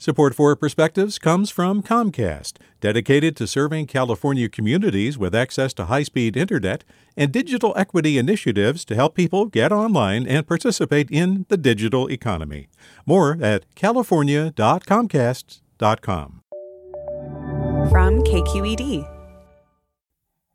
[0.00, 6.04] Support for Perspectives comes from Comcast, dedicated to serving California communities with access to high
[6.04, 6.84] speed internet
[7.16, 12.68] and digital equity initiatives to help people get online and participate in the digital economy.
[13.06, 16.42] More at california.comcast.com.
[17.90, 19.14] From KQED.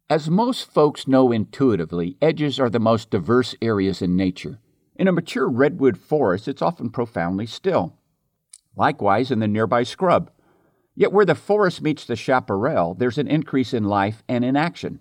[0.09, 4.59] As most folks know intuitively, edges are the most diverse areas in nature.
[4.95, 7.97] In a mature redwood forest, it's often profoundly still
[8.75, 10.31] likewise in the nearby scrub.
[10.95, 14.99] Yet where the forest meets the chaparral, there's an increase in life and in action.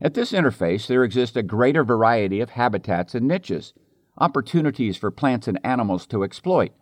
[0.00, 3.74] At this interface, there exists a greater variety of habitats and niches,
[4.16, 6.72] opportunities for plants and animals to exploit.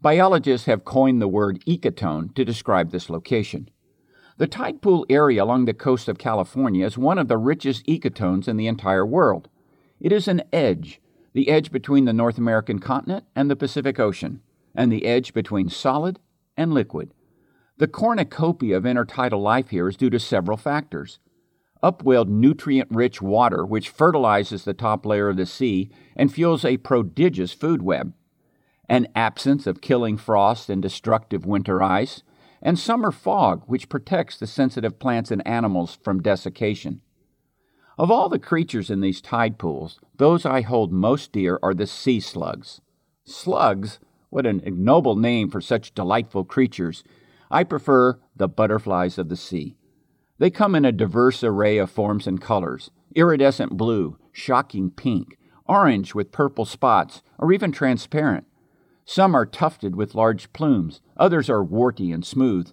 [0.00, 3.68] Biologists have coined the word ecotone to describe this location.
[4.38, 8.46] The tide pool area along the coast of California is one of the richest ecotones
[8.46, 9.48] in the entire world.
[9.98, 11.00] It is an edge,
[11.32, 14.42] the edge between the North American continent and the Pacific Ocean
[14.76, 16.18] and the edge between solid
[16.56, 17.12] and liquid.
[17.78, 21.18] The cornucopia of intertidal life here is due to several factors.
[21.82, 26.78] Upwelled nutrient rich water, which fertilizes the top layer of the sea and fuels a
[26.78, 28.14] prodigious food web.
[28.88, 32.22] An absence of killing frost and destructive winter ice,
[32.62, 37.02] and summer fog, which protects the sensitive plants and animals from desiccation.
[37.98, 41.86] Of all the creatures in these tide pools, those I hold most dear are the
[41.86, 42.80] sea slugs.
[43.24, 43.98] Slugs
[44.36, 47.02] what an ignoble name for such delightful creatures.
[47.50, 49.78] I prefer the butterflies of the sea.
[50.36, 56.14] They come in a diverse array of forms and colors iridescent blue, shocking pink, orange
[56.14, 58.44] with purple spots, or even transparent.
[59.06, 62.70] Some are tufted with large plumes, others are warty and smooth.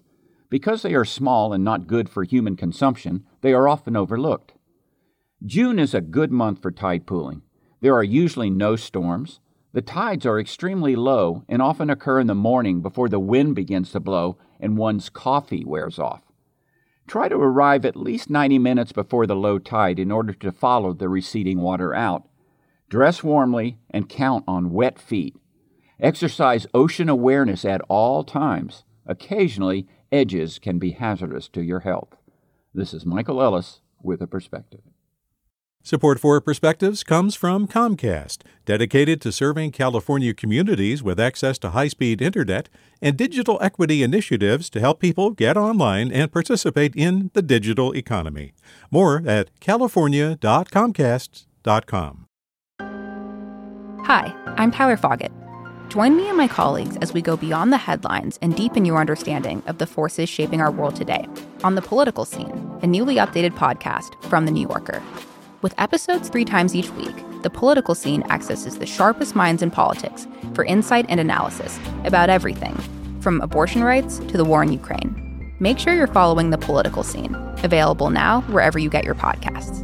[0.50, 4.52] Because they are small and not good for human consumption, they are often overlooked.
[5.42, 7.40] June is a good month for tide pooling.
[7.80, 9.40] There are usually no storms,
[9.74, 13.90] the tides are extremely low and often occur in the morning before the wind begins
[13.90, 16.22] to blow and one's coffee wears off.
[17.08, 20.92] Try to arrive at least 90 minutes before the low tide in order to follow
[20.92, 22.28] the receding water out.
[22.88, 25.34] Dress warmly and count on wet feet.
[25.98, 28.84] Exercise ocean awareness at all times.
[29.06, 32.14] Occasionally, edges can be hazardous to your health.
[32.72, 34.82] This is Michael Ellis with a perspective.
[35.86, 41.88] Support for Perspectives comes from Comcast, dedicated to serving California communities with access to high
[41.88, 42.70] speed internet
[43.02, 48.54] and digital equity initiatives to help people get online and participate in the digital economy.
[48.90, 52.26] More at california.comcast.com.
[54.06, 55.32] Hi, I'm Tyler Foggatt.
[55.90, 59.62] Join me and my colleagues as we go beyond the headlines and deepen your understanding
[59.66, 61.28] of the forces shaping our world today
[61.62, 65.02] on The Political Scene, a newly updated podcast from The New Yorker.
[65.64, 70.26] With episodes three times each week, the political scene accesses the sharpest minds in politics
[70.52, 72.74] for insight and analysis about everything,
[73.20, 75.54] from abortion rights to the war in Ukraine.
[75.60, 79.83] Make sure you're following the political scene, available now wherever you get your podcasts.